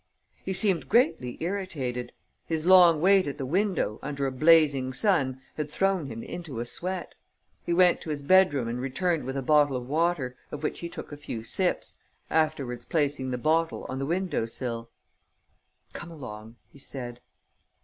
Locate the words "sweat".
6.65-7.13